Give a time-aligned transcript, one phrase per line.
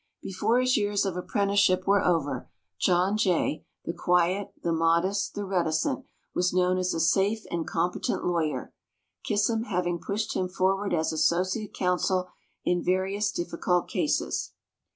[0.23, 6.05] Before his years of apprenticeship were over, John Jay, the quiet, the modest, the reticent,
[6.33, 8.73] was known as a safe and competent lawyer
[9.23, 12.29] Kissam having pushed him forward as associate counsel
[12.65, 14.53] in various difficult cases.